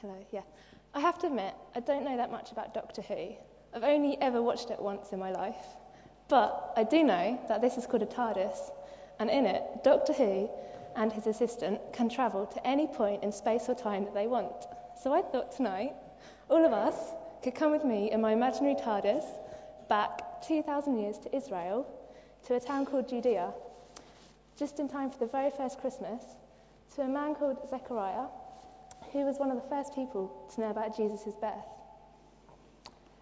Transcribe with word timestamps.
Hello, 0.00 0.16
yeah. 0.30 0.40
I 0.94 1.00
have 1.00 1.18
to 1.18 1.26
admit, 1.26 1.52
I 1.74 1.80
don't 1.80 2.06
know 2.06 2.16
that 2.16 2.30
much 2.30 2.52
about 2.52 2.72
Doctor 2.72 3.02
Who. 3.02 3.34
I've 3.74 3.82
only 3.82 4.16
ever 4.22 4.40
watched 4.40 4.70
it 4.70 4.80
once 4.80 5.12
in 5.12 5.18
my 5.18 5.30
life. 5.30 5.62
But 6.28 6.72
I 6.74 6.84
do 6.84 7.02
know 7.02 7.38
that 7.48 7.60
this 7.60 7.76
is 7.76 7.86
called 7.86 8.02
a 8.02 8.06
TARDIS, 8.06 8.70
and 9.18 9.28
in 9.28 9.44
it, 9.44 9.62
Doctor 9.84 10.14
Who 10.14 10.48
and 10.96 11.12
his 11.12 11.26
assistant 11.26 11.80
can 11.92 12.08
travel 12.08 12.46
to 12.46 12.66
any 12.66 12.86
point 12.86 13.22
in 13.22 13.30
space 13.30 13.68
or 13.68 13.74
time 13.74 14.04
that 14.06 14.14
they 14.14 14.26
want. 14.26 14.64
So 15.02 15.12
I 15.12 15.20
thought 15.20 15.54
tonight, 15.54 15.92
all 16.48 16.64
of 16.64 16.72
us 16.72 16.96
could 17.42 17.54
come 17.54 17.70
with 17.70 17.84
me 17.84 18.10
in 18.10 18.22
my 18.22 18.32
imaginary 18.32 18.76
TARDIS 18.76 19.24
back 19.90 20.40
2,000 20.48 20.98
years 20.98 21.18
to 21.18 21.36
Israel, 21.36 21.86
to 22.46 22.54
a 22.54 22.60
town 22.60 22.86
called 22.86 23.06
Judea, 23.06 23.52
just 24.56 24.80
in 24.80 24.88
time 24.88 25.10
for 25.10 25.18
the 25.18 25.26
very 25.26 25.50
first 25.50 25.78
Christmas, 25.78 26.22
to 26.94 27.02
a 27.02 27.08
man 27.08 27.34
called 27.34 27.58
Zechariah, 27.68 28.28
who 29.12 29.24
was 29.24 29.38
one 29.38 29.50
of 29.50 29.56
the 29.56 29.68
first 29.68 29.94
people 29.94 30.48
to 30.54 30.60
know 30.60 30.70
about 30.70 30.96
Jesus' 30.96 31.34
birth. 31.40 31.66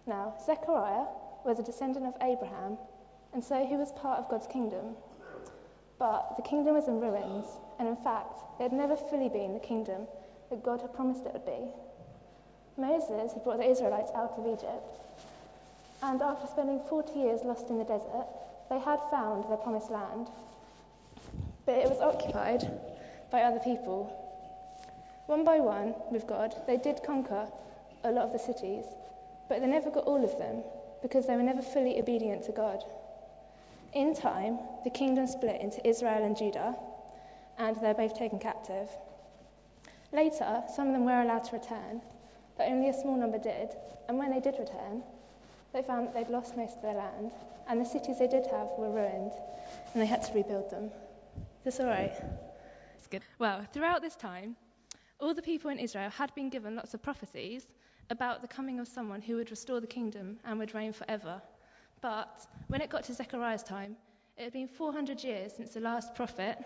Now, 0.05 0.35
Zechariah 0.45 1.05
was 1.45 1.59
a 1.59 1.63
descendant 1.63 2.05
of 2.05 2.13
Abraham, 2.21 2.77
and 3.33 3.43
so 3.43 3.65
he 3.65 3.75
was 3.75 3.91
part 3.93 4.19
of 4.19 4.29
God's 4.29 4.47
kingdom. 4.47 4.95
But 5.97 6.35
the 6.37 6.43
kingdom 6.43 6.75
was 6.75 6.87
in 6.87 6.99
ruins, 6.99 7.45
and 7.77 7.87
in 7.87 7.97
fact, 7.97 8.39
it 8.59 8.63
had 8.63 8.73
never 8.73 8.95
fully 8.95 9.29
been 9.29 9.53
the 9.53 9.59
kingdom 9.59 10.07
that 10.49 10.63
God 10.63 10.81
had 10.81 10.93
promised 10.93 11.25
it 11.25 11.33
would 11.33 11.45
be. 11.45 11.67
Moses 12.77 13.33
had 13.33 13.43
brought 13.43 13.57
the 13.57 13.69
Israelites 13.69 14.11
out 14.15 14.33
of 14.37 14.47
Egypt, 14.47 14.95
and 16.01 16.21
after 16.21 16.47
spending 16.47 16.79
40 16.87 17.19
years 17.19 17.41
lost 17.43 17.69
in 17.69 17.77
the 17.77 17.83
desert, 17.83 18.25
they 18.69 18.79
had 18.79 18.99
found 19.11 19.43
their 19.49 19.57
promised 19.57 19.91
land. 19.91 20.27
But 21.65 21.75
it 21.75 21.89
was 21.89 21.99
occupied 21.99 22.63
by 23.31 23.41
other 23.41 23.59
people. 23.59 24.28
One 25.29 25.43
by 25.43 25.59
one, 25.59 25.93
with 26.09 26.25
God, 26.25 26.55
they 26.65 26.77
did 26.77 27.03
conquer 27.05 27.47
a 28.03 28.11
lot 28.11 28.25
of 28.25 28.33
the 28.33 28.39
cities, 28.39 28.83
but 29.47 29.61
they 29.61 29.67
never 29.67 29.91
got 29.91 30.05
all 30.05 30.23
of 30.23 30.35
them 30.39 30.63
because 31.03 31.27
they 31.27 31.35
were 31.35 31.43
never 31.43 31.61
fully 31.61 31.99
obedient 31.99 32.45
to 32.45 32.51
God. 32.51 32.83
In 33.93 34.15
time, 34.15 34.57
the 34.83 34.89
kingdom 34.89 35.27
split 35.27 35.61
into 35.61 35.87
Israel 35.87 36.25
and 36.25 36.35
Judah, 36.35 36.75
and 37.59 37.75
they're 37.79 37.93
both 37.93 38.17
taken 38.17 38.39
captive. 38.39 38.89
Later, 40.11 40.63
some 40.75 40.87
of 40.87 40.93
them 40.93 41.05
were 41.05 41.21
allowed 41.21 41.43
to 41.43 41.57
return, 41.57 42.01
but 42.57 42.67
only 42.67 42.89
a 42.89 42.93
small 42.99 43.15
number 43.15 43.37
did, 43.37 43.75
and 44.07 44.17
when 44.17 44.31
they 44.31 44.39
did 44.39 44.55
return, 44.57 45.03
they 45.73 45.83
found 45.83 46.07
that 46.07 46.15
they'd 46.15 46.33
lost 46.33 46.57
most 46.57 46.77
of 46.77 46.81
their 46.81 46.95
land, 46.95 47.31
and 47.67 47.79
the 47.79 47.85
cities 47.85 48.17
they 48.17 48.27
did 48.27 48.47
have 48.47 48.69
were 48.79 48.89
ruined, 48.89 49.33
and 49.93 50.01
they 50.01 50.07
had 50.07 50.23
to 50.23 50.33
rebuild 50.33 50.71
them. 50.71 50.85
Is 50.85 51.75
this 51.75 51.79
all 51.79 51.85
right? 51.85 52.15
It's 52.97 53.05
good. 53.05 53.21
Well, 53.37 53.63
throughout 53.71 54.01
this 54.01 54.15
time, 54.15 54.55
all 55.19 55.33
the 55.33 55.41
people 55.41 55.69
in 55.69 55.79
Israel 55.79 56.09
had 56.09 56.33
been 56.33 56.49
given 56.49 56.75
lots 56.75 56.93
of 56.93 57.01
prophecies 57.01 57.67
about 58.09 58.41
the 58.41 58.47
coming 58.47 58.79
of 58.79 58.87
someone 58.87 59.21
who 59.21 59.35
would 59.35 59.51
restore 59.51 59.79
the 59.81 59.87
kingdom 59.87 60.39
and 60.45 60.57
would 60.57 60.73
reign 60.73 60.93
forever. 60.93 61.41
But 62.01 62.47
when 62.67 62.81
it 62.81 62.89
got 62.89 63.03
to 63.05 63.13
Zechariah's 63.13 63.63
time, 63.63 63.97
it 64.37 64.43
had 64.45 64.53
been 64.53 64.67
400 64.67 65.21
years 65.23 65.53
since 65.53 65.73
the 65.73 65.81
last 65.81 66.15
prophet, 66.15 66.57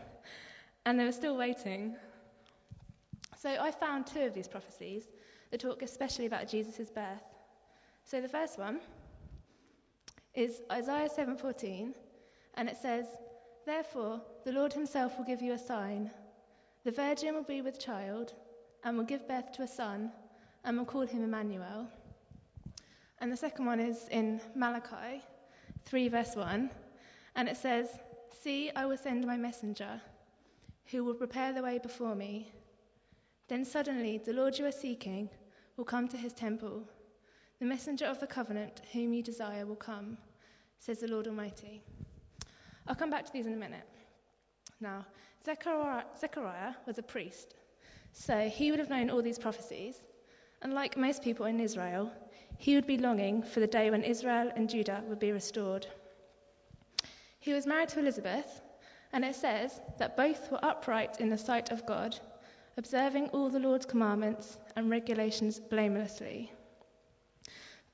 and 0.85 0.99
they 0.99 1.05
were 1.05 1.11
still 1.11 1.35
waiting. 1.35 1.95
So 3.39 3.49
I 3.49 3.71
found 3.71 4.05
two 4.05 4.21
of 4.21 4.33
these 4.33 4.47
prophecies 4.47 5.07
that 5.49 5.59
talk 5.59 5.81
especially 5.81 6.27
about 6.27 6.47
Jesus' 6.47 6.91
birth. 6.91 7.23
So 8.05 8.21
the 8.21 8.29
first 8.29 8.59
one 8.59 8.79
is 10.35 10.61
Isaiah 10.71 11.09
7:14, 11.09 11.95
and 12.53 12.69
it 12.69 12.77
says, 12.77 13.07
"Therefore 13.65 14.21
the 14.45 14.51
Lord 14.51 14.73
himself 14.73 15.17
will 15.17 15.25
give 15.25 15.41
you 15.41 15.53
a 15.53 15.57
sign. 15.57 16.11
The 16.83 16.91
virgin 16.91 17.33
will 17.33 17.43
be 17.43 17.61
with 17.61 17.79
child 17.79 18.33
and 18.83 18.97
will 18.97 19.05
give 19.05 19.27
birth 19.27 19.51
to 19.53 19.63
a 19.63 19.67
son, 19.67 20.11
and 20.63 20.77
will 20.77 20.85
call 20.85 21.05
him 21.05 21.23
Emmanuel." 21.23 21.89
And 23.19 23.31
the 23.31 23.37
second 23.37 23.65
one 23.65 23.79
is 23.79 24.07
in 24.09 24.41
Malachi 24.55 25.23
3 25.85 26.07
verse 26.09 26.35
1, 26.35 26.69
and 27.35 27.47
it 27.49 27.57
says, 27.57 27.99
"See, 28.31 28.71
I 28.71 28.85
will 28.85 28.97
send 28.97 29.25
my 29.25 29.37
messenger, 29.37 30.01
who 30.91 31.03
will 31.03 31.15
prepare 31.15 31.53
the 31.53 31.63
way 31.63 31.77
before 31.77 32.15
me. 32.15 32.51
Then 33.47 33.65
suddenly 33.65 34.17
the 34.17 34.33
Lord 34.33 34.57
you 34.57 34.65
are 34.65 34.71
seeking 34.71 35.29
will 35.77 35.85
come 35.85 36.07
to 36.07 36.17
his 36.17 36.33
temple." 36.33 36.87
The 37.59 37.65
messenger 37.65 38.05
of 38.05 38.19
the 38.19 38.27
covenant, 38.27 38.81
whom 38.91 39.13
you 39.13 39.23
desire, 39.23 39.65
will 39.65 39.77
come, 39.77 40.17
says 40.79 40.99
the 40.99 41.07
Lord 41.07 41.27
Almighty. 41.27 41.81
I'll 42.87 42.95
come 42.95 43.09
back 43.09 43.23
to 43.25 43.31
these 43.31 43.45
in 43.45 43.53
a 43.53 43.57
minute. 43.57 43.87
Now, 44.81 45.05
Zechariah, 45.45 46.05
Zechariah, 46.17 46.75
was 46.85 46.97
a 46.97 47.03
priest, 47.03 47.55
so 48.13 48.47
he 48.47 48.69
would 48.69 48.79
have 48.79 48.89
known 48.89 49.09
all 49.09 49.21
these 49.21 49.39
prophecies. 49.39 50.01
And 50.61 50.73
like 50.73 50.95
most 50.95 51.23
people 51.23 51.47
in 51.47 51.59
Israel, 51.59 52.11
he 52.57 52.75
would 52.75 52.87
be 52.87 52.97
longing 52.97 53.43
for 53.43 53.59
the 53.59 53.67
day 53.67 53.89
when 53.89 54.03
Israel 54.03 54.51
and 54.55 54.69
Judah 54.69 55.03
would 55.07 55.19
be 55.19 55.31
restored. 55.31 55.87
He 57.39 57.51
was 57.51 57.67
married 57.67 57.89
to 57.89 57.99
Elizabeth, 57.99 58.61
and 59.11 59.25
it 59.25 59.35
says 59.35 59.81
that 59.97 60.15
both 60.15 60.49
were 60.51 60.63
upright 60.63 61.19
in 61.19 61.29
the 61.29 61.37
sight 61.37 61.71
of 61.71 61.85
God, 61.85 62.17
observing 62.77 63.29
all 63.29 63.49
the 63.49 63.59
Lord's 63.59 63.85
commandments 63.85 64.57
and 64.75 64.89
regulations 64.89 65.59
blamelessly. 65.59 66.51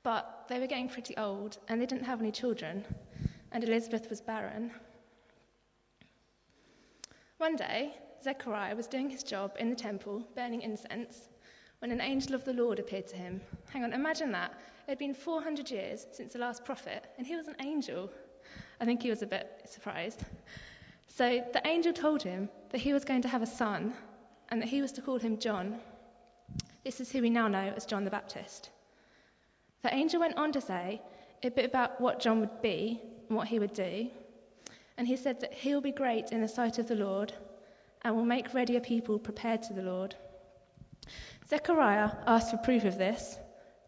But 0.02 0.44
they 0.48 0.60
were 0.60 0.66
getting 0.66 0.88
pretty 0.88 1.16
old 1.16 1.58
and 1.68 1.80
they 1.80 1.86
didn't 1.86 2.04
have 2.04 2.20
any 2.20 2.30
children, 2.30 2.84
and 3.52 3.64
Elizabeth 3.64 4.08
was 4.08 4.20
barren. 4.20 4.70
One 7.40 7.56
day, 7.56 7.94
Zechariah 8.22 8.76
was 8.76 8.86
doing 8.86 9.08
his 9.08 9.22
job 9.22 9.56
in 9.58 9.70
the 9.70 9.74
temple, 9.74 10.22
burning 10.36 10.60
incense, 10.60 11.30
when 11.78 11.90
an 11.90 12.02
angel 12.02 12.34
of 12.34 12.44
the 12.44 12.52
Lord 12.52 12.78
appeared 12.78 13.06
to 13.06 13.16
him. 13.16 13.40
Hang 13.70 13.82
on, 13.82 13.94
imagine 13.94 14.30
that. 14.32 14.50
It 14.86 14.90
had 14.90 14.98
been 14.98 15.14
400 15.14 15.70
years 15.70 16.06
since 16.12 16.34
the 16.34 16.38
last 16.38 16.66
prophet, 16.66 17.06
and 17.16 17.26
he 17.26 17.36
was 17.36 17.48
an 17.48 17.56
angel. 17.60 18.10
I 18.78 18.84
think 18.84 19.00
he 19.00 19.08
was 19.08 19.22
a 19.22 19.26
bit 19.26 19.62
surprised. 19.64 20.22
So 21.08 21.42
the 21.54 21.66
angel 21.66 21.94
told 21.94 22.22
him 22.22 22.50
that 22.72 22.82
he 22.82 22.92
was 22.92 23.06
going 23.06 23.22
to 23.22 23.28
have 23.28 23.40
a 23.40 23.46
son, 23.46 23.94
and 24.50 24.60
that 24.60 24.68
he 24.68 24.82
was 24.82 24.92
to 24.92 25.00
call 25.00 25.18
him 25.18 25.38
John. 25.38 25.80
This 26.84 27.00
is 27.00 27.10
who 27.10 27.22
we 27.22 27.30
now 27.30 27.48
know 27.48 27.72
as 27.74 27.86
John 27.86 28.04
the 28.04 28.10
Baptist. 28.10 28.68
The 29.80 29.94
angel 29.94 30.20
went 30.20 30.36
on 30.36 30.52
to 30.52 30.60
say 30.60 31.00
a 31.42 31.50
bit 31.50 31.64
about 31.64 32.02
what 32.02 32.20
John 32.20 32.40
would 32.40 32.60
be 32.60 33.00
and 33.28 33.34
what 33.38 33.48
he 33.48 33.58
would 33.58 33.72
do. 33.72 34.10
And 35.00 35.08
he 35.08 35.16
said 35.16 35.40
that 35.40 35.54
he 35.54 35.72
will 35.72 35.80
be 35.80 35.92
great 35.92 36.30
in 36.30 36.42
the 36.42 36.46
sight 36.46 36.78
of 36.78 36.86
the 36.86 36.94
Lord 36.94 37.32
and 38.02 38.14
will 38.14 38.26
make 38.26 38.52
ready 38.52 38.76
a 38.76 38.82
people 38.82 39.18
prepared 39.18 39.62
to 39.62 39.72
the 39.72 39.80
Lord. 39.80 40.14
Zechariah 41.48 42.10
asked 42.26 42.50
for 42.50 42.58
proof 42.58 42.84
of 42.84 42.98
this. 42.98 43.38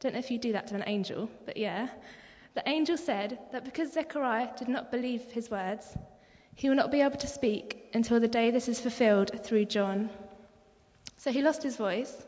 Don't 0.00 0.14
know 0.14 0.20
if 0.20 0.30
you 0.30 0.38
do 0.38 0.52
that 0.52 0.68
to 0.68 0.74
an 0.74 0.84
angel, 0.86 1.28
but 1.44 1.58
yeah. 1.58 1.88
The 2.54 2.66
angel 2.66 2.96
said 2.96 3.38
that 3.52 3.66
because 3.66 3.92
Zechariah 3.92 4.56
did 4.56 4.68
not 4.68 4.90
believe 4.90 5.20
his 5.24 5.50
words, 5.50 5.86
he 6.54 6.70
will 6.70 6.76
not 6.76 6.90
be 6.90 7.02
able 7.02 7.18
to 7.18 7.26
speak 7.26 7.90
until 7.92 8.18
the 8.18 8.26
day 8.26 8.50
this 8.50 8.68
is 8.68 8.80
fulfilled 8.80 9.44
through 9.44 9.66
John. 9.66 10.08
So 11.18 11.30
he 11.30 11.42
lost 11.42 11.62
his 11.62 11.76
voice. 11.76 12.24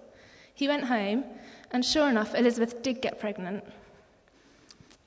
He 0.53 0.69
went 0.69 0.84
home 0.84 1.25
and 1.71 1.83
sure 1.83 2.11
enough, 2.11 2.34
Elizabeth 2.34 2.83
did 2.83 3.01
get 3.01 3.19
pregnant. 3.19 3.65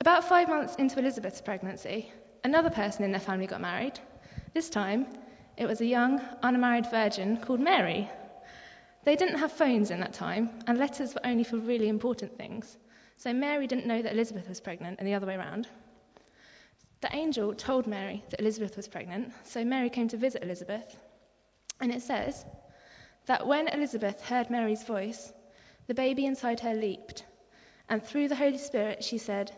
About 0.00 0.24
five 0.24 0.48
months 0.48 0.74
into 0.74 0.98
Elizabeth's 0.98 1.40
pregnancy, 1.40 2.12
another 2.44 2.70
person 2.70 3.04
in 3.04 3.10
their 3.10 3.20
family 3.20 3.46
got 3.46 3.60
married. 3.60 3.98
This 4.54 4.70
time, 4.70 5.06
it 5.56 5.66
was 5.66 5.80
a 5.80 5.86
young, 5.86 6.20
unmarried 6.42 6.90
virgin 6.90 7.36
called 7.38 7.60
Mary. 7.60 8.08
They 9.04 9.16
didn't 9.16 9.38
have 9.38 9.52
phones 9.52 9.90
in 9.90 10.00
that 10.00 10.12
time, 10.12 10.50
and 10.66 10.78
letters 10.78 11.14
were 11.14 11.26
only 11.26 11.44
for 11.44 11.58
really 11.58 11.88
important 11.88 12.36
things. 12.36 12.76
So 13.16 13.32
Mary 13.32 13.66
didn't 13.66 13.86
know 13.86 14.02
that 14.02 14.12
Elizabeth 14.12 14.48
was 14.48 14.60
pregnant, 14.60 14.98
and 14.98 15.08
the 15.08 15.14
other 15.14 15.26
way 15.26 15.34
around. 15.34 15.66
The 17.00 17.14
angel 17.14 17.54
told 17.54 17.86
Mary 17.86 18.24
that 18.30 18.40
Elizabeth 18.40 18.76
was 18.76 18.88
pregnant, 18.88 19.32
so 19.44 19.64
Mary 19.64 19.90
came 19.90 20.08
to 20.08 20.16
visit 20.16 20.42
Elizabeth. 20.42 20.96
And 21.80 21.92
it 21.92 22.02
says 22.02 22.44
that 23.26 23.46
when 23.46 23.68
Elizabeth 23.68 24.20
heard 24.20 24.50
Mary's 24.50 24.84
voice, 24.84 25.32
the 25.86 25.94
baby 25.94 26.26
inside 26.26 26.60
her 26.60 26.74
leaped, 26.74 27.24
and 27.88 28.02
through 28.02 28.28
the 28.28 28.36
Holy 28.36 28.58
Spirit 28.58 29.02
she 29.02 29.18
said, 29.18 29.52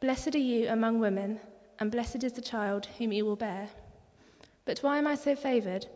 Blessed 0.00 0.34
are 0.34 0.38
you 0.38 0.68
among 0.68 1.00
women, 1.00 1.40
and 1.78 1.90
blessed 1.90 2.24
is 2.24 2.32
the 2.32 2.40
child 2.40 2.86
whom 2.98 3.12
you 3.12 3.24
will 3.24 3.36
bear. 3.36 3.68
But 4.64 4.78
why 4.80 4.98
am 4.98 5.06
I 5.06 5.14
so 5.14 5.36
favoured 5.36 5.86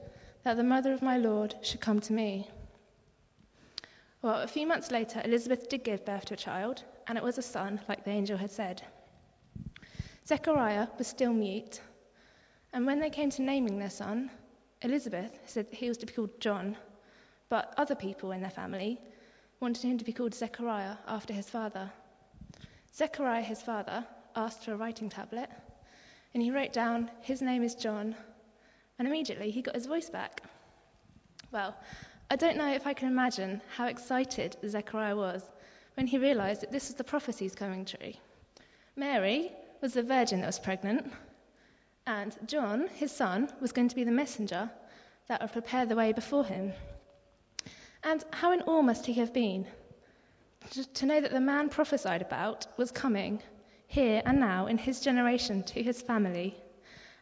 that 0.45 0.57
the 0.57 0.65
mother 0.65 0.93
of 0.93 1.03
my 1.03 1.17
Lord 1.17 1.55
should 1.63 1.81
come 1.81 2.01
to 2.01 2.13
me? 2.13 2.49
Well, 4.21 4.41
a 4.41 4.49
few 4.49 4.67
months 4.67 4.91
later, 4.91 5.23
Elizabeth 5.25 5.69
did 5.69 5.85
give 5.85 6.05
birth 6.05 6.27
to 6.27 6.35
a 6.35 6.37
child, 6.37 6.83
and 7.07 7.17
it 7.17 7.25
was 7.25 7.39
a 7.39 7.43
son, 7.43 7.81
like 7.89 8.05
the 8.05 8.11
angel 8.11 8.37
had 8.37 8.51
said. 8.51 8.83
Zechariah 10.27 10.89
was 10.99 11.07
still 11.07 11.33
mute, 11.33 11.81
and 12.73 12.85
when 12.85 13.01
they 13.01 13.11
came 13.11 13.31
to 13.31 13.43
naming 13.43 13.79
their 13.79 13.91
son, 13.91 14.31
Elizabeth 14.83 15.39
said 15.47 15.71
that 15.71 15.77
he 15.77 15.89
was 15.89 15.99
to 15.99 16.07
be 16.07 16.13
called 16.13 16.41
John, 16.41 16.77
but 17.49 17.73
other 17.77 17.95
people 17.95 18.33
in 18.33 18.41
their 18.41 18.51
family 18.51 19.01
wanted 19.61 19.83
him 19.83 19.99
to 19.99 20.05
be 20.05 20.13
called 20.13 20.35
Zechariah 20.35 20.97
after 21.07 21.33
his 21.33 21.49
father. 21.49 21.91
Zechariah, 22.95 23.43
his 23.43 23.63
father, 23.63 24.05
asked 24.37 24.65
for 24.65 24.73
a 24.73 24.77
writing 24.77 25.09
tablet, 25.09 25.49
and 26.35 26.43
he 26.43 26.51
wrote 26.51 26.73
down, 26.73 27.11
His 27.23 27.43
name 27.43 27.63
is 27.63 27.75
John, 27.75 28.15
and 28.99 29.09
immediately 29.09 29.51
he 29.51 29.63
got 29.63 29.75
his 29.75 29.87
voice 29.87 30.11
back. 30.11 30.43
Well, 31.51 31.77
I 32.31 32.37
don't 32.37 32.57
know 32.57 32.73
if 32.73 32.87
I 32.87 32.93
can 32.93 33.09
imagine 33.09 33.63
how 33.75 33.87
excited 33.87 34.57
Zechariah 34.67 35.17
was 35.17 35.43
when 35.95 36.07
he 36.07 36.19
realized 36.19 36.61
that 36.61 36.71
this 36.71 36.89
was 36.89 36.97
the 36.97 37.05
prophecies 37.05 37.55
coming 37.55 37.85
true. 37.85 38.13
Mary 38.97 39.51
was 39.81 39.95
the 39.95 40.03
virgin 40.03 40.41
that 40.41 40.47
was 40.47 40.59
pregnant, 40.59 41.11
and 42.07 42.37
John, 42.47 42.89
his 42.95 43.13
son, 43.13 43.51
was 43.61 43.73
going 43.73 43.89
to 43.89 43.97
be 43.97 44.05
the 44.05 44.11
messenger 44.11 44.71
that 45.29 45.41
would 45.41 45.53
prepare 45.53 45.87
the 45.87 45.97
way 45.97 46.13
before 46.13 46.45
him. 46.45 46.73
And 48.03 48.25
how 48.33 48.53
in 48.53 48.63
awe 48.63 48.83
must 48.83 49.07
he 49.07 49.15
have 49.15 49.33
been 49.33 49.67
to 50.95 51.07
know 51.07 51.21
that 51.21 51.31
the 51.31 51.41
man 51.41 51.69
prophesied 51.69 52.23
about 52.23 52.67
was 52.77 52.91
coming 52.91 53.43
here 53.89 54.23
and 54.25 54.39
now 54.39 54.67
in 54.67 54.79
his 54.79 55.01
generation 55.01 55.65
to 55.65 55.83
his 55.83 56.01
family. 56.01 56.55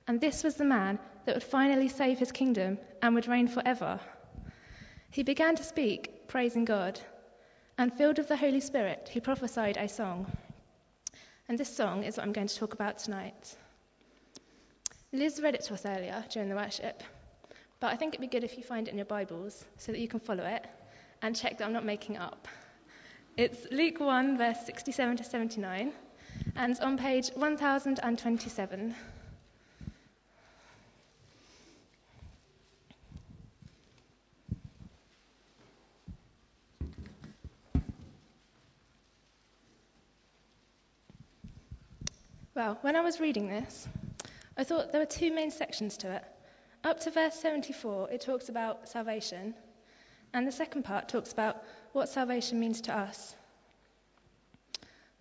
And 0.07 0.21
this 0.21 0.45
was 0.45 0.57
the 0.57 0.65
man 0.65 0.99
that 1.25 1.35
would 1.35 1.43
finally 1.43 1.89
save 1.89 2.19
his 2.19 2.33
kingdom 2.33 2.79
and 3.01 3.15
would 3.15 3.29
reign 3.29 3.49
forever. 3.49 3.99
He 5.11 5.23
began 5.23 5.57
to 5.57 5.65
speak, 5.65 6.29
praising 6.29 6.65
God, 6.65 7.01
and 7.79 7.93
filled 7.93 8.19
with 8.19 8.29
the 8.29 8.37
Holy 8.37 8.61
Spirit, 8.61 9.09
he 9.11 9.21
prophesied 9.21 9.77
a 9.77 9.89
song. 9.89 10.27
And 11.49 11.57
this 11.57 11.75
song 11.75 12.03
is 12.03 12.17
what 12.17 12.27
I'm 12.27 12.33
going 12.33 12.49
to 12.49 12.57
talk 12.57 12.75
about 12.75 12.99
tonight. 12.99 13.57
Liz 15.13 15.41
read 15.43 15.55
it 15.55 15.63
to 15.65 15.75
us 15.75 15.87
earlier 15.87 16.25
during 16.31 16.49
the 16.49 16.57
worship, 16.57 17.03
but 17.79 17.93
I 17.93 17.97
think 17.97 18.15
it'd 18.15 18.21
be 18.21 18.27
good 18.27 18.45
if 18.45 18.57
you 18.59 18.65
find 18.65 18.89
it 18.89 18.91
in 18.91 18.99
your 18.99 19.07
Bibles 19.07 19.65
so 19.77 19.93
that 19.93 20.01
you 20.01 20.09
can 20.09 20.21
follow 20.21 20.45
it 20.45 20.67
and 21.23 21.37
check 21.37 21.59
that 21.59 21.65
I'm 21.65 21.73
not 21.73 21.85
making 21.85 22.17
it 22.17 22.21
up. 22.21 22.49
It's 23.37 23.67
Luke 23.71 24.01
1, 24.01 24.39
verse 24.39 24.65
67 24.67 25.19
to 25.19 25.25
79, 25.25 25.93
and 26.57 26.79
on 26.81 26.97
page 26.97 27.29
1027. 27.35 28.95
Well, 42.55 42.79
when 42.81 42.97
I 42.97 43.03
was 43.03 43.21
reading 43.21 43.49
this, 43.49 43.87
I 44.57 44.65
thought 44.65 44.91
there 44.91 45.01
were 45.03 45.07
two 45.07 45.31
main 45.31 45.51
sections 45.51 45.99
to 45.99 46.13
it. 46.17 46.25
Up 46.85 47.01
to 47.01 47.11
verse 47.11 47.35
74, 47.35 48.11
it 48.11 48.23
talks 48.23 48.49
about 48.49 48.89
salvation, 48.89 49.55
and 50.33 50.47
the 50.49 50.53
second 50.53 50.85
part 50.85 51.11
talks 51.11 51.33
about 51.33 51.63
what 51.93 52.09
salvation 52.09 52.59
means 52.59 52.81
to 52.83 52.97
us. 52.97 53.37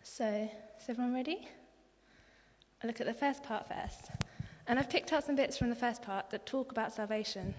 So, 0.04 0.50
is 0.80 0.90
everyone 0.90 1.14
ready? 1.14 1.48
I'll 2.82 2.88
look 2.88 3.02
at 3.02 3.08
the 3.08 3.14
first 3.14 3.44
part 3.44 3.68
first. 3.68 4.12
And 4.68 4.80
I've 4.80 4.90
picked 4.90 5.14
out 5.14 5.24
some 5.24 5.36
bits 5.36 5.58
from 5.58 5.70
the 5.70 5.76
first 5.76 6.02
part 6.02 6.30
that 6.32 6.46
talk 6.46 6.72
about 6.72 6.94
salvation. 6.94 7.54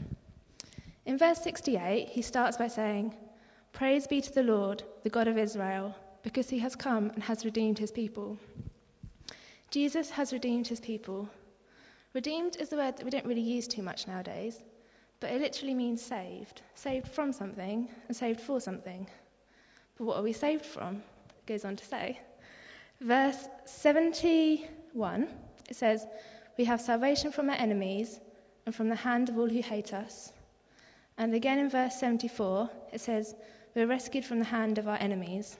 In 1.04 1.18
verse 1.18 1.40
68, 1.42 2.08
he 2.08 2.22
starts 2.22 2.56
by 2.56 2.68
saying, 2.68 3.14
Praise 3.72 4.06
be 4.06 4.20
to 4.20 4.32
the 4.32 4.42
Lord, 4.42 4.82
the 5.02 5.10
God 5.10 5.28
of 5.28 5.38
Israel, 5.38 5.94
because 6.22 6.48
he 6.48 6.58
has 6.60 6.74
come 6.74 7.10
and 7.10 7.22
has 7.22 7.44
redeemed 7.44 7.78
his 7.78 7.92
people. 7.92 8.38
Jesus 9.70 10.10
has 10.10 10.32
redeemed 10.32 10.66
his 10.66 10.80
people. 10.80 11.28
Redeemed 12.12 12.56
is 12.58 12.68
the 12.68 12.76
word 12.76 12.96
that 12.96 13.04
we 13.04 13.10
don't 13.10 13.26
really 13.26 13.40
use 13.40 13.68
too 13.68 13.82
much 13.82 14.06
nowadays, 14.06 14.60
but 15.20 15.30
it 15.30 15.40
literally 15.40 15.74
means 15.74 16.02
saved. 16.02 16.62
Saved 16.74 17.08
from 17.08 17.32
something 17.32 17.88
and 18.08 18.16
saved 18.16 18.40
for 18.40 18.60
something. 18.60 19.06
But 19.96 20.04
what 20.04 20.16
are 20.16 20.22
we 20.22 20.32
saved 20.32 20.64
from? 20.64 20.96
It 20.96 21.46
goes 21.46 21.64
on 21.64 21.76
to 21.76 21.84
say. 21.84 22.18
Verse 23.00 23.36
71, 23.66 25.28
it 25.68 25.76
says, 25.76 26.06
We 26.56 26.64
have 26.64 26.80
salvation 26.80 27.30
from 27.30 27.50
our 27.50 27.56
enemies 27.56 28.18
and 28.64 28.74
from 28.74 28.88
the 28.88 28.94
hand 28.94 29.28
of 29.28 29.38
all 29.38 29.48
who 29.48 29.60
hate 29.60 29.92
us. 29.92 30.32
And 31.18 31.34
again 31.34 31.58
in 31.58 31.68
verse 31.68 31.98
74, 32.00 32.70
it 32.92 33.00
says, 33.00 33.34
We're 33.74 33.86
rescued 33.86 34.24
from 34.24 34.38
the 34.38 34.46
hand 34.46 34.78
of 34.78 34.88
our 34.88 34.96
enemies. 34.96 35.56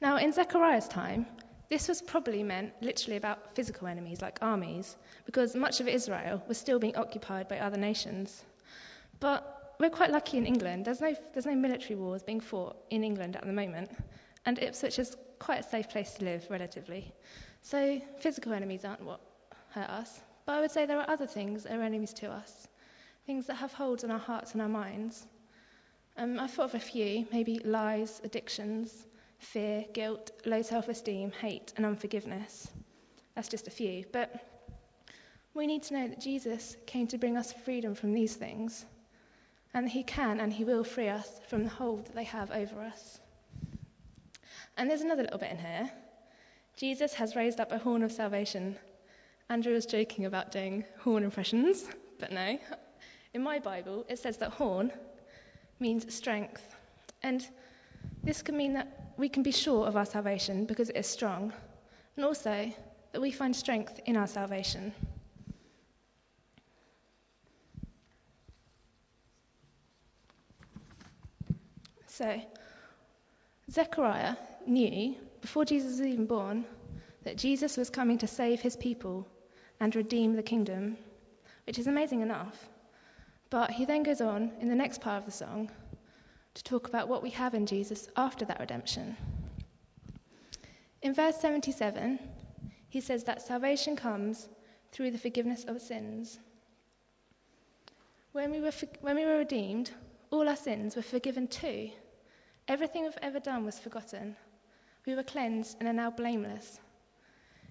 Now, 0.00 0.16
in 0.16 0.32
Zechariah's 0.32 0.88
time, 0.88 1.26
this 1.68 1.88
was 1.88 2.00
probably 2.00 2.42
meant 2.42 2.72
literally 2.80 3.16
about 3.16 3.54
physical 3.54 3.86
enemies 3.86 4.22
like 4.22 4.38
armies, 4.40 4.96
because 5.26 5.54
much 5.54 5.80
of 5.80 5.88
Israel 5.88 6.42
was 6.48 6.58
still 6.58 6.78
being 6.78 6.96
occupied 6.96 7.48
by 7.48 7.58
other 7.58 7.78
nations. 7.78 8.44
But 9.20 9.74
we're 9.78 9.90
quite 9.90 10.10
lucky 10.10 10.38
in 10.38 10.46
England. 10.46 10.86
There's 10.86 11.00
no, 11.00 11.14
there's 11.32 11.46
no 11.46 11.54
military 11.54 11.96
wars 11.96 12.22
being 12.22 12.40
fought 12.40 12.76
in 12.88 13.04
England 13.04 13.36
at 13.36 13.44
the 13.44 13.52
moment, 13.52 13.90
and 14.46 14.58
Ipswich 14.58 14.98
is 14.98 15.16
quite 15.38 15.60
a 15.60 15.68
safe 15.68 15.88
place 15.88 16.14
to 16.14 16.24
live, 16.24 16.46
relatively. 16.50 17.12
So 17.62 18.00
physical 18.20 18.52
enemies 18.52 18.84
aren't 18.84 19.02
what 19.02 19.20
hurt 19.70 19.88
us. 19.90 20.20
But 20.44 20.52
I 20.52 20.60
would 20.60 20.70
say 20.70 20.86
there 20.86 21.00
are 21.00 21.10
other 21.10 21.26
things 21.26 21.64
that 21.64 21.72
are 21.72 21.82
enemies 21.82 22.12
to 22.14 22.30
us, 22.30 22.68
things 23.26 23.46
that 23.46 23.54
have 23.54 23.72
holds 23.72 24.04
on 24.04 24.10
our 24.10 24.18
hearts 24.18 24.52
and 24.52 24.62
our 24.62 24.68
minds. 24.68 25.26
Um, 26.16 26.38
I've 26.38 26.52
thought 26.52 26.70
of 26.70 26.74
a 26.74 26.80
few, 26.80 27.26
maybe 27.32 27.58
lies, 27.58 28.20
addictions, 28.24 29.06
fear, 29.38 29.84
guilt, 29.92 30.30
low 30.46 30.62
self 30.62 30.88
esteem, 30.88 31.32
hate, 31.32 31.72
and 31.76 31.84
unforgiveness. 31.84 32.68
That's 33.34 33.48
just 33.48 33.66
a 33.66 33.70
few. 33.70 34.04
But 34.12 34.32
we 35.52 35.66
need 35.66 35.82
to 35.84 35.94
know 35.94 36.08
that 36.08 36.20
Jesus 36.20 36.76
came 36.86 37.06
to 37.08 37.18
bring 37.18 37.36
us 37.36 37.52
freedom 37.52 37.94
from 37.94 38.12
these 38.12 38.34
things, 38.36 38.86
and 39.74 39.88
he 39.88 40.02
can 40.02 40.40
and 40.40 40.52
he 40.52 40.64
will 40.64 40.84
free 40.84 41.08
us 41.08 41.40
from 41.48 41.64
the 41.64 41.70
hold 41.70 42.06
that 42.06 42.14
they 42.14 42.24
have 42.24 42.50
over 42.50 42.80
us. 42.80 43.20
And 44.76 44.90
there's 44.90 45.00
another 45.00 45.22
little 45.22 45.38
bit 45.38 45.52
in 45.52 45.58
here. 45.58 45.90
Jesus 46.76 47.14
has 47.14 47.34
raised 47.34 47.60
up 47.60 47.72
a 47.72 47.78
horn 47.78 48.02
of 48.02 48.12
salvation. 48.12 48.76
Andrew 49.48 49.72
was 49.72 49.86
joking 49.86 50.26
about 50.26 50.52
doing 50.52 50.84
horn 50.98 51.24
impressions, 51.24 51.86
but 52.20 52.30
no. 52.30 52.58
In 53.32 53.42
my 53.42 53.58
Bible, 53.58 54.04
it 54.08 54.18
says 54.18 54.36
that 54.38 54.50
horn 54.50 54.92
means 55.80 56.12
strength. 56.14 56.62
And 57.22 57.46
this 58.22 58.42
can 58.42 58.56
mean 58.56 58.74
that 58.74 59.14
we 59.16 59.30
can 59.30 59.42
be 59.42 59.52
sure 59.52 59.86
of 59.86 59.96
our 59.96 60.04
salvation 60.04 60.66
because 60.66 60.90
it 60.90 60.96
is 60.96 61.06
strong, 61.06 61.52
and 62.16 62.24
also 62.24 62.70
that 63.12 63.20
we 63.20 63.30
find 63.30 63.56
strength 63.56 63.98
in 64.04 64.16
our 64.16 64.26
salvation. 64.26 64.92
So, 72.08 72.40
Zechariah 73.70 74.36
knew, 74.68 75.14
before 75.40 75.64
Jesus 75.64 75.98
was 75.98 76.06
even 76.06 76.26
born, 76.26 76.64
that 77.24 77.36
Jesus 77.36 77.76
was 77.76 77.90
coming 77.90 78.18
to 78.18 78.26
save 78.26 78.60
his 78.60 78.76
people 78.76 79.26
and 79.80 79.94
redeem 79.94 80.34
the 80.34 80.42
kingdom, 80.42 80.96
which 81.66 81.78
is 81.78 81.86
amazing 81.86 82.20
enough. 82.20 82.68
But 83.50 83.70
he 83.70 83.84
then 83.84 84.02
goes 84.02 84.20
on 84.20 84.52
in 84.60 84.68
the 84.68 84.74
next 84.74 85.00
part 85.00 85.18
of 85.18 85.26
the 85.26 85.32
song 85.32 85.70
to 86.54 86.64
talk 86.64 86.88
about 86.88 87.08
what 87.08 87.22
we 87.22 87.30
have 87.30 87.54
in 87.54 87.66
Jesus 87.66 88.08
after 88.16 88.44
that 88.46 88.60
redemption. 88.60 89.16
In 91.02 91.14
verse 91.14 91.36
77, 91.36 92.18
he 92.88 93.00
says 93.00 93.24
that 93.24 93.42
salvation 93.42 93.96
comes 93.96 94.48
through 94.92 95.10
the 95.10 95.18
forgiveness 95.18 95.64
of 95.64 95.82
sins. 95.82 96.38
When 98.32 98.50
we 98.50 98.60
were, 98.60 98.72
when 99.00 99.16
we 99.16 99.24
were 99.24 99.38
redeemed, 99.38 99.90
all 100.30 100.48
our 100.48 100.56
sins 100.56 100.96
were 100.96 101.02
forgiven 101.02 101.48
too. 101.48 101.90
Everything 102.68 103.04
we've 103.04 103.18
ever 103.22 103.38
done 103.38 103.64
was 103.64 103.78
forgotten. 103.78 104.36
We 105.06 105.14
were 105.14 105.22
cleansed 105.22 105.76
and 105.78 105.88
are 105.88 105.92
now 105.92 106.10
blameless. 106.10 106.80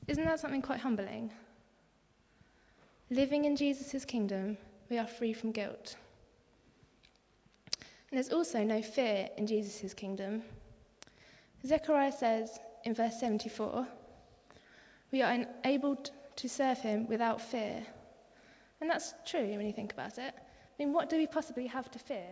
Isn't 0.07 0.25
that 0.25 0.39
something 0.39 0.61
quite 0.61 0.79
humbling? 0.79 1.31
Living 3.09 3.45
in 3.45 3.55
Jesus' 3.55 4.05
kingdom, 4.05 4.57
we 4.89 4.97
are 4.97 5.07
free 5.07 5.33
from 5.33 5.51
guilt. 5.51 5.95
And 8.09 8.17
there's 8.17 8.31
also 8.31 8.63
no 8.63 8.81
fear 8.81 9.29
in 9.37 9.47
Jesus' 9.47 9.93
kingdom. 9.93 10.43
Zechariah 11.65 12.11
says 12.11 12.57
in 12.83 12.93
verse 12.93 13.19
74 13.19 13.87
we 15.11 15.21
are 15.21 15.33
enabled 15.33 16.11
to 16.37 16.49
serve 16.49 16.79
him 16.79 17.07
without 17.07 17.41
fear. 17.41 17.85
And 18.81 18.89
that's 18.89 19.13
true 19.25 19.47
when 19.55 19.65
you 19.65 19.73
think 19.73 19.93
about 19.93 20.17
it. 20.17 20.33
I 20.35 20.83
mean, 20.83 20.93
what 20.93 21.09
do 21.09 21.17
we 21.17 21.27
possibly 21.27 21.67
have 21.67 21.89
to 21.91 21.99
fear? 21.99 22.27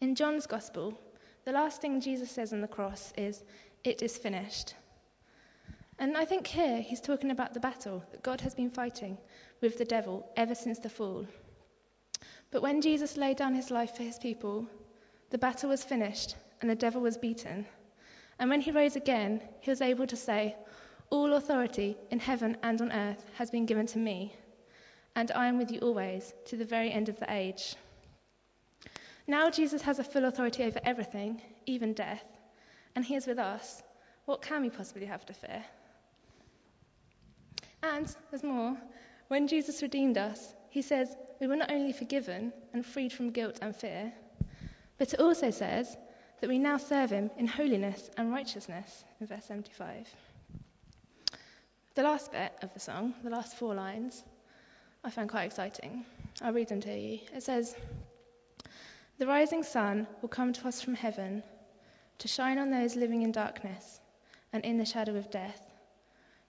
In 0.00 0.14
John's 0.14 0.46
Gospel, 0.46 0.98
the 1.44 1.52
last 1.52 1.80
thing 1.80 2.00
Jesus 2.00 2.30
says 2.30 2.52
on 2.52 2.60
the 2.60 2.68
cross 2.68 3.12
is, 3.16 3.42
It 3.84 4.02
is 4.02 4.16
finished. 4.16 4.74
And 5.98 6.16
I 6.16 6.24
think 6.24 6.46
here 6.46 6.80
he's 6.80 7.00
talking 7.00 7.30
about 7.30 7.54
the 7.54 7.60
battle 7.60 8.02
that 8.10 8.22
God 8.22 8.40
has 8.40 8.54
been 8.54 8.70
fighting 8.70 9.18
with 9.60 9.78
the 9.78 9.84
devil 9.84 10.28
ever 10.36 10.54
since 10.54 10.78
the 10.78 10.88
fall. 10.88 11.26
But 12.50 12.62
when 12.62 12.80
Jesus 12.80 13.16
laid 13.16 13.36
down 13.36 13.54
his 13.54 13.70
life 13.70 13.96
for 13.96 14.02
his 14.02 14.18
people, 14.18 14.66
the 15.30 15.38
battle 15.38 15.70
was 15.70 15.84
finished 15.84 16.36
and 16.60 16.70
the 16.70 16.74
devil 16.74 17.00
was 17.00 17.16
beaten. 17.16 17.66
And 18.38 18.50
when 18.50 18.60
he 18.60 18.70
rose 18.70 18.96
again, 18.96 19.40
he 19.60 19.70
was 19.70 19.80
able 19.80 20.06
to 20.06 20.16
say, 20.16 20.56
All 21.10 21.34
authority 21.34 21.96
in 22.10 22.18
heaven 22.18 22.56
and 22.62 22.80
on 22.80 22.92
earth 22.92 23.24
has 23.34 23.50
been 23.50 23.66
given 23.66 23.86
to 23.86 23.98
me, 23.98 24.34
and 25.14 25.30
I 25.32 25.46
am 25.46 25.58
with 25.58 25.70
you 25.70 25.80
always 25.80 26.34
to 26.46 26.56
the 26.56 26.64
very 26.64 26.90
end 26.90 27.08
of 27.08 27.18
the 27.18 27.32
age. 27.32 27.76
Now 29.26 29.50
Jesus 29.50 29.82
has 29.82 29.98
a 29.98 30.04
full 30.04 30.24
authority 30.24 30.64
over 30.64 30.80
everything, 30.84 31.40
even 31.66 31.92
death, 31.92 32.24
and 32.94 33.04
he 33.04 33.14
is 33.14 33.26
with 33.26 33.38
us. 33.38 33.82
What 34.24 34.42
can 34.42 34.62
we 34.62 34.70
possibly 34.70 35.06
have 35.06 35.24
to 35.26 35.32
fear? 35.32 35.64
And 37.82 38.14
there's 38.30 38.42
more. 38.42 38.76
When 39.28 39.48
Jesus 39.48 39.82
redeemed 39.82 40.18
us, 40.18 40.54
he 40.70 40.82
says 40.82 41.16
we 41.40 41.46
were 41.46 41.56
not 41.56 41.70
only 41.70 41.92
forgiven 41.92 42.52
and 42.72 42.84
freed 42.84 43.12
from 43.12 43.30
guilt 43.30 43.58
and 43.62 43.74
fear, 43.74 44.12
but 44.98 45.12
it 45.12 45.20
also 45.20 45.50
says 45.50 45.96
that 46.40 46.48
we 46.48 46.58
now 46.58 46.76
serve 46.76 47.10
him 47.10 47.30
in 47.38 47.46
holiness 47.46 48.10
and 48.16 48.32
righteousness 48.32 49.04
in 49.20 49.26
verse 49.26 49.44
75. 49.44 50.08
The 51.94 52.02
last 52.02 52.32
bit 52.32 52.52
of 52.62 52.72
the 52.74 52.80
song, 52.80 53.14
the 53.22 53.30
last 53.30 53.56
four 53.56 53.74
lines, 53.74 54.24
I 55.04 55.10
find 55.10 55.28
quite 55.28 55.44
exciting. 55.44 56.04
I'll 56.40 56.52
read 56.52 56.68
them 56.68 56.80
to 56.80 56.98
you. 56.98 57.18
It 57.34 57.42
says, 57.42 57.74
The 59.18 59.26
rising 59.26 59.62
sun 59.62 60.06
will 60.20 60.28
come 60.28 60.52
to 60.52 60.68
us 60.68 60.80
from 60.80 60.94
heaven 60.94 61.42
to 62.18 62.28
shine 62.28 62.58
on 62.58 62.70
those 62.70 62.96
living 62.96 63.22
in 63.22 63.32
darkness 63.32 64.00
and 64.52 64.64
in 64.64 64.78
the 64.78 64.84
shadow 64.84 65.16
of 65.16 65.30
death, 65.30 65.72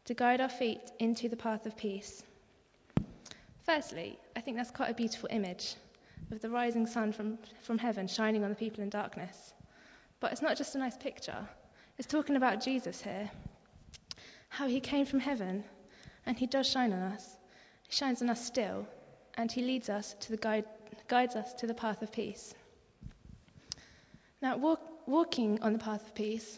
to 0.06 0.14
guide 0.14 0.42
our 0.42 0.50
feet 0.50 0.92
into 1.00 1.30
the 1.30 1.38
path 1.38 1.66
of 1.66 1.78
peace. 1.78 2.24
Firstly, 3.66 4.20
I 4.36 4.42
think 4.42 4.58
that's 4.58 4.72
quite 4.72 4.92
a 4.92 4.94
beautiful 4.94 5.30
image 5.32 5.76
of 6.32 6.42
the 6.42 6.50
rising 6.50 6.86
sun 6.86 7.14
from, 7.14 7.38
from 7.62 7.78
heaven 7.78 8.08
shining 8.08 8.44
on 8.44 8.50
the 8.50 8.56
people 8.56 8.84
in 8.84 8.90
darkness. 8.90 9.54
But 10.20 10.32
it's 10.32 10.42
not 10.42 10.58
just 10.58 10.76
a 10.76 10.80
nice 10.80 10.98
picture, 10.98 11.48
it's 11.98 12.08
talking 12.08 12.36
about 12.36 12.62
Jesus 12.62 13.02
here. 13.02 13.30
How 14.50 14.68
he 14.68 14.80
came 14.80 15.06
from 15.06 15.20
heaven 15.20 15.64
and 16.26 16.38
he 16.38 16.48
does 16.48 16.70
shine 16.70 16.94
on 16.94 17.00
us. 17.14 17.38
He 17.84 17.92
shines 17.92 18.22
on 18.22 18.30
us 18.30 18.46
still, 18.46 18.88
and 19.36 19.52
he 19.52 19.62
leads 19.62 19.90
us 19.90 20.16
to 20.22 20.32
the 20.32 20.38
guide, 20.38 20.66
guides 21.14 21.36
us 21.36 21.54
to 21.54 21.68
the 21.68 21.76
path 21.76 22.02
of 22.02 22.12
peace. 22.12 22.56
Now, 24.42 24.58
walk, 24.58 24.82
walking 25.06 25.62
on 25.62 25.74
the 25.74 25.78
path 25.78 26.04
of 26.08 26.16
peace 26.16 26.58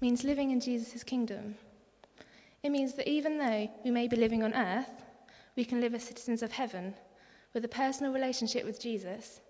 means 0.00 0.22
living 0.22 0.52
in 0.52 0.60
Jesus' 0.60 1.02
kingdom. 1.02 1.56
It 2.62 2.70
means 2.70 2.94
that 2.94 3.08
even 3.08 3.36
though 3.38 3.68
we 3.84 3.90
may 3.90 4.06
be 4.06 4.14
living 4.14 4.44
on 4.44 4.54
earth, 4.54 5.02
we 5.56 5.64
can 5.64 5.80
live 5.80 5.92
as 5.92 6.04
citizens 6.04 6.44
of 6.44 6.52
heaven 6.52 6.94
with 7.52 7.64
a 7.64 7.68
personal 7.82 8.12
relationship 8.12 8.64
with 8.64 8.80
Jesus 8.80 9.40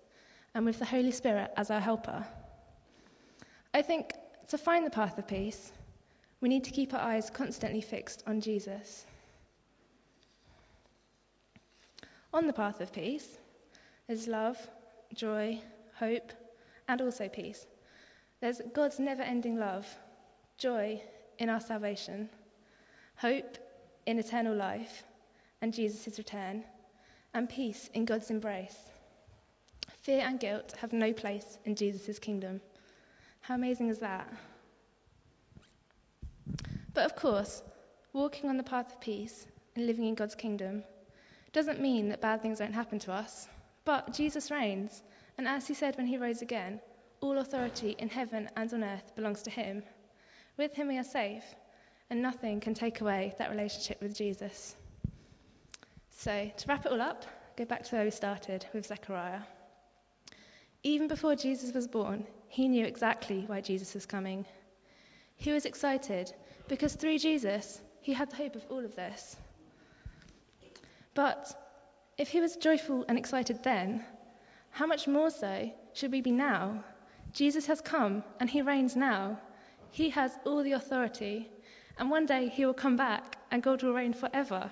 and 0.55 0.65
with 0.65 0.79
the 0.79 0.85
Holy 0.85 1.11
Spirit 1.11 1.51
as 1.55 1.69
our 1.69 1.79
helper. 1.79 2.25
I 3.75 3.83
think 3.83 4.15
to 4.47 4.57
find 4.57 4.87
the 4.87 4.97
path 5.01 5.19
of 5.19 5.27
peace, 5.27 5.71
we 6.41 6.49
need 6.49 6.63
to 6.63 6.71
keep 6.71 6.95
our 6.95 7.07
eyes 7.13 7.29
constantly 7.29 7.81
fixed 7.81 8.23
on 8.25 8.41
Jesus. 8.41 9.05
On 12.33 12.47
the 12.47 12.53
path 12.53 12.81
of 12.81 12.91
peace 12.91 13.37
is 14.07 14.27
love, 14.27 14.57
joy, 15.13 15.59
hope, 15.95 16.31
and 16.87 17.01
also 17.01 17.27
peace. 17.27 17.65
There's 18.39 18.61
God's 18.73 18.99
never 18.99 19.21
ending 19.21 19.57
love, 19.57 19.87
joy 20.57 21.01
in 21.39 21.49
our 21.49 21.59
salvation, 21.59 22.29
hope 23.15 23.57
in 24.05 24.19
eternal 24.19 24.55
life, 24.55 25.03
and 25.61 25.73
Jesus' 25.73 26.17
return, 26.17 26.63
and 27.33 27.49
peace 27.49 27.89
in 27.93 28.05
God's 28.05 28.29
embrace. 28.29 28.77
Fear 30.01 30.23
and 30.25 30.39
guilt 30.39 30.75
have 30.79 30.93
no 30.93 31.11
place 31.11 31.57
in 31.65 31.75
Jesus' 31.75 32.19
kingdom. 32.19 32.61
How 33.41 33.55
amazing 33.55 33.89
is 33.89 33.99
that? 33.99 34.31
But 36.93 37.05
of 37.05 37.15
course, 37.15 37.61
walking 38.13 38.49
on 38.49 38.57
the 38.57 38.63
path 38.63 38.93
of 38.93 39.01
peace 39.01 39.45
and 39.75 39.85
living 39.85 40.05
in 40.05 40.15
God's 40.15 40.35
kingdom 40.35 40.83
doesn't 41.51 41.81
mean 41.81 42.09
that 42.09 42.21
bad 42.21 42.41
things 42.41 42.59
don't 42.59 42.73
happen 42.73 42.99
to 42.99 43.11
us. 43.11 43.47
But 43.87 44.11
Jesus 44.11 44.51
reigns, 44.51 45.01
and 45.37 45.47
as 45.47 45.65
he 45.65 45.73
said 45.73 45.95
when 45.95 46.07
he 46.07 46.17
rose 46.17 46.41
again, 46.41 46.81
all 47.21 47.37
authority 47.37 47.95
in 47.97 48.09
heaven 48.09 48.49
and 48.57 48.73
on 48.73 48.83
earth 48.83 49.15
belongs 49.15 49.43
to 49.43 49.49
him. 49.49 49.81
With 50.57 50.73
him 50.73 50.89
we 50.89 50.97
are 50.97 51.05
safe, 51.05 51.45
and 52.09 52.21
nothing 52.21 52.59
can 52.59 52.73
take 52.73 52.99
away 52.99 53.33
that 53.37 53.49
relationship 53.49 54.01
with 54.01 54.13
Jesus. 54.13 54.75
So, 56.09 56.51
to 56.57 56.67
wrap 56.67 56.85
it 56.85 56.91
all 56.91 57.01
up, 57.01 57.23
go 57.55 57.63
back 57.63 57.85
to 57.85 57.95
where 57.95 58.03
we 58.03 58.11
started 58.11 58.65
with 58.73 58.85
Zechariah. 58.85 59.43
Even 60.83 61.07
before 61.07 61.37
Jesus 61.37 61.73
was 61.73 61.87
born, 61.87 62.27
he 62.49 62.67
knew 62.67 62.85
exactly 62.85 63.45
why 63.47 63.61
Jesus 63.61 63.93
was 63.93 64.05
coming. 64.05 64.45
He 65.37 65.53
was 65.53 65.65
excited 65.65 66.33
because 66.67 66.93
through 66.93 67.19
Jesus, 67.19 67.79
he 68.01 68.11
had 68.11 68.31
the 68.31 68.35
hope 68.35 68.57
of 68.57 68.65
all 68.69 68.83
of 68.83 68.97
this. 68.97 69.37
But 71.13 71.66
if 72.17 72.29
he 72.29 72.41
was 72.41 72.57
joyful 72.57 73.05
and 73.07 73.17
excited 73.17 73.61
then, 73.63 74.03
how 74.71 74.85
much 74.85 75.07
more 75.07 75.29
so 75.29 75.71
should 75.93 76.11
we 76.11 76.21
be 76.21 76.31
now? 76.31 76.83
Jesus 77.31 77.65
has 77.67 77.81
come 77.81 78.23
and 78.39 78.49
he 78.49 78.61
reigns 78.61 78.95
now. 78.95 79.39
He 79.91 80.09
has 80.09 80.39
all 80.45 80.63
the 80.63 80.73
authority, 80.73 81.49
and 81.97 82.09
one 82.09 82.25
day 82.25 82.49
he 82.49 82.65
will 82.65 82.73
come 82.73 82.95
back 82.95 83.37
and 83.51 83.63
God 83.63 83.83
will 83.83 83.93
reign 83.93 84.13
forever. 84.13 84.69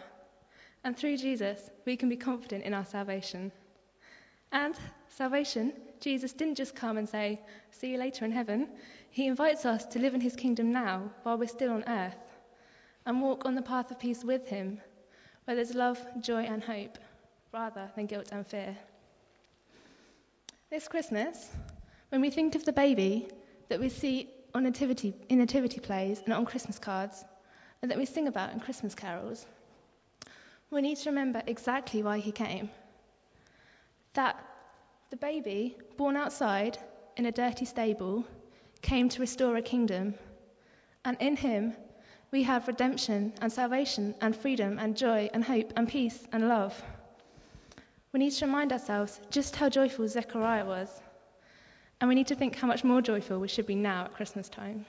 And 0.83 0.95
through 0.95 1.17
Jesus, 1.17 1.69
we 1.85 1.95
can 1.97 2.09
be 2.09 2.17
confident 2.17 2.63
in 2.63 2.73
our 2.73 2.85
salvation. 2.85 3.51
And 4.51 4.75
salvation, 5.07 5.73
Jesus 5.99 6.33
didn't 6.33 6.55
just 6.55 6.75
come 6.75 6.97
and 6.97 7.07
say, 7.07 7.41
See 7.71 7.91
you 7.91 7.97
later 7.97 8.25
in 8.25 8.31
heaven. 8.31 8.69
He 9.09 9.27
invites 9.27 9.65
us 9.65 9.85
to 9.87 9.99
live 9.99 10.13
in 10.13 10.21
his 10.21 10.35
kingdom 10.35 10.71
now 10.71 11.11
while 11.23 11.37
we're 11.37 11.47
still 11.47 11.71
on 11.71 11.83
earth 11.87 12.35
and 13.05 13.21
walk 13.21 13.45
on 13.45 13.55
the 13.55 13.61
path 13.61 13.91
of 13.91 13.99
peace 13.99 14.23
with 14.23 14.47
him, 14.47 14.79
where 15.45 15.55
there's 15.55 15.75
love, 15.75 15.99
joy, 16.21 16.43
and 16.43 16.63
hope, 16.63 16.97
rather 17.55 17.89
than 17.95 18.05
guilt 18.05 18.27
and 18.33 18.45
fear. 18.45 18.75
This 20.69 20.89
Christmas, 20.89 21.49
when 22.09 22.19
we 22.19 22.29
think 22.29 22.55
of 22.55 22.65
the 22.65 22.73
baby 22.73 23.29
that 23.69 23.79
we 23.79 23.87
see 23.87 24.29
on 24.53 24.63
nativity, 24.63 25.13
in 25.29 25.37
nativity 25.37 25.79
plays 25.79 26.21
and 26.25 26.33
on 26.33 26.45
Christmas 26.45 26.79
cards, 26.79 27.23
and 27.81 27.89
that 27.89 27.97
we 27.97 28.05
sing 28.05 28.27
about 28.27 28.51
in 28.51 28.59
Christmas 28.59 28.93
carols, 28.93 29.45
we 30.69 30.81
need 30.81 30.97
to 30.97 31.09
remember 31.11 31.41
exactly 31.47 32.03
why 32.03 32.19
he 32.19 32.33
came. 32.33 32.69
That 34.15 34.35
the 35.09 35.15
baby, 35.15 35.77
born 35.95 36.17
outside 36.17 36.77
in 37.15 37.25
a 37.25 37.31
dirty 37.31 37.63
stable, 37.63 38.25
came 38.81 39.07
to 39.09 39.21
restore 39.21 39.55
a 39.55 39.61
kingdom. 39.61 40.15
And 41.05 41.15
in 41.21 41.37
him, 41.37 41.73
we 42.31 42.43
have 42.43 42.67
redemption 42.67 43.33
and 43.39 43.49
salvation 43.49 44.13
and 44.19 44.35
freedom 44.35 44.77
and 44.77 44.97
joy 44.97 45.29
and 45.33 45.41
hope 45.41 45.71
and 45.77 45.87
peace 45.87 46.21
and 46.33 46.49
love. 46.49 46.83
We 48.15 48.19
need 48.19 48.31
to 48.31 48.45
remind 48.45 48.71
ourselves 48.71 49.19
just 49.29 49.57
how 49.57 49.67
joyful 49.67 50.07
Zechariah 50.07 50.63
was. 50.65 51.01
And 51.99 52.07
we 52.07 52.15
need 52.15 52.27
to 52.27 52.35
think 52.35 52.55
how 52.55 52.65
much 52.65 52.81
more 52.81 53.01
joyful 53.01 53.41
we 53.41 53.49
should 53.49 53.67
be 53.67 53.75
now 53.75 54.05
at 54.05 54.13
Christmas 54.13 54.47
time. 54.47 54.85